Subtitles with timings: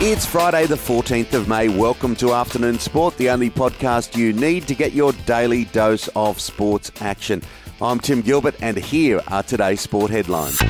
[0.00, 1.68] It's Friday, the 14th of May.
[1.68, 6.40] Welcome to Afternoon Sport, the only podcast you need to get your daily dose of
[6.40, 7.42] sports action.
[7.82, 10.62] I'm Tim Gilbert, and here are today's sport headlines.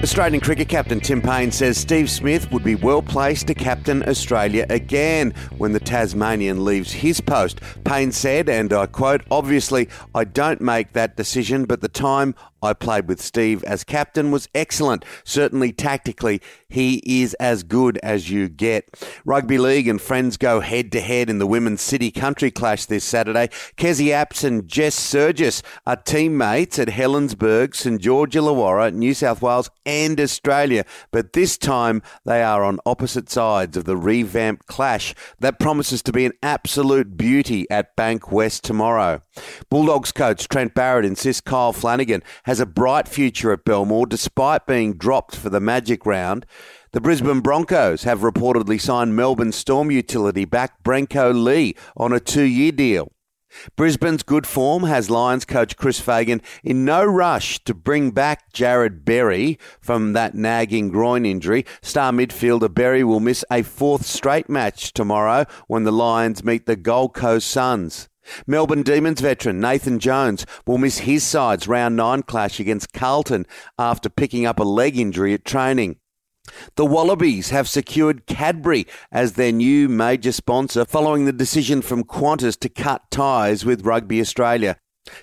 [0.00, 4.64] Australian cricket captain Tim Paine says Steve Smith would be well placed to captain Australia
[4.70, 7.60] again when the Tasmanian leaves his post.
[7.82, 12.72] Payne said, and I quote, Obviously, I don't make that decision, but the time I
[12.72, 15.04] played with Steve as captain was excellent.
[15.24, 18.84] Certainly tactically, he is as good as you get.
[19.24, 23.04] Rugby League and friends go head to head in the Women's City Country Clash this
[23.04, 23.48] Saturday.
[23.76, 29.70] Kezie Apps and Jess Sergis are teammates at Helensburgh, St George Illawarra, New South Wales,
[29.88, 30.84] and Australia.
[31.10, 36.12] But this time they are on opposite sides of the revamped clash that promises to
[36.12, 39.22] be an absolute beauty at Bankwest tomorrow.
[39.70, 44.92] Bulldogs coach Trent Barrett insists Kyle Flanagan has a bright future at Belmore despite being
[44.92, 46.44] dropped for the Magic round.
[46.92, 52.44] The Brisbane Broncos have reportedly signed Melbourne Storm utility back Brenko Lee on a two
[52.44, 53.12] year deal.
[53.76, 59.04] Brisbane's good form has Lions coach Chris Fagan in no rush to bring back Jarrod
[59.04, 61.64] Berry from that nagging groin injury.
[61.82, 66.76] Star midfielder Berry will miss a fourth straight match tomorrow when the Lions meet the
[66.76, 68.08] Gold Coast Suns.
[68.46, 73.46] Melbourne Demons veteran Nathan Jones will miss his side's round nine clash against Carlton
[73.78, 75.96] after picking up a leg injury at training.
[76.76, 82.58] The Wallabies have secured Cadbury as their new major sponsor following the decision from Qantas
[82.60, 84.76] to cut ties with Rugby Australia.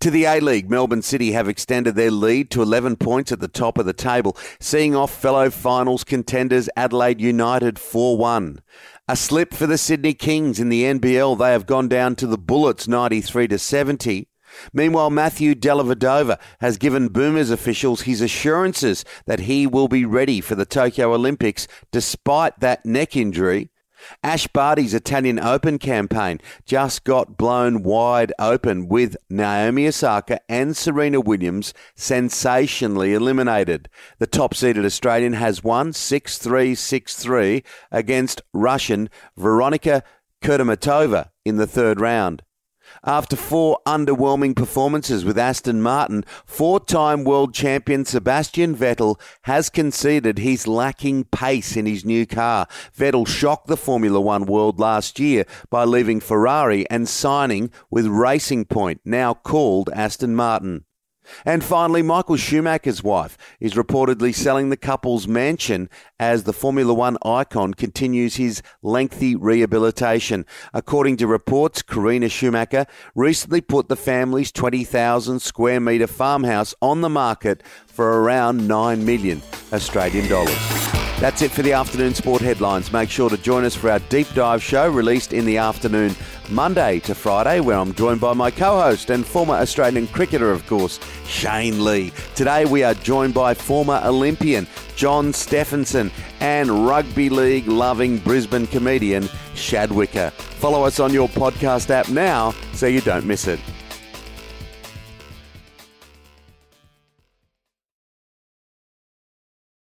[0.00, 3.48] To the A League, Melbourne City have extended their lead to 11 points at the
[3.48, 8.60] top of the table, seeing off fellow finals contenders Adelaide United 4 1.
[9.08, 11.38] A slip for the Sydney Kings in the NBL.
[11.38, 14.28] They have gone down to the Bullets 93 to 70.
[14.72, 20.54] Meanwhile, Matthew Dellavedova has given Boomers officials his assurances that he will be ready for
[20.54, 23.70] the Tokyo Olympics despite that neck injury
[24.22, 31.20] Ash Barty's Italian Open campaign just got blown wide open with Naomi Osaka and Serena
[31.20, 33.88] Williams sensationally eliminated.
[34.18, 40.02] The top seeded Australian has won 6 3 6 3 against Russian Veronika
[40.42, 42.42] Kudermetova in the third round.
[43.04, 50.38] After four underwhelming performances with Aston Martin, four time world champion Sebastian Vettel has conceded
[50.38, 52.66] he's lacking pace in his new car.
[52.96, 58.64] Vettel shocked the Formula One world last year by leaving Ferrari and signing with Racing
[58.64, 60.84] Point, now called Aston Martin.
[61.44, 67.18] And finally, Michael Schumacher's wife is reportedly selling the couple's mansion as the Formula One
[67.24, 70.46] icon continues his lengthy rehabilitation.
[70.72, 77.08] According to reports, Corinna Schumacher recently put the family's 20,000 square metre farmhouse on the
[77.08, 80.87] market for around 9 million Australian dollars.
[81.20, 82.92] That's it for the afternoon sport headlines.
[82.92, 86.14] Make sure to join us for our deep dive show released in the afternoon,
[86.48, 90.64] Monday to Friday, where I'm joined by my co host and former Australian cricketer, of
[90.68, 92.12] course, Shane Lee.
[92.36, 99.28] Today we are joined by former Olympian John Stephenson and rugby league loving Brisbane comedian
[99.56, 100.30] Shad Wicker.
[100.30, 103.58] Follow us on your podcast app now so you don't miss it.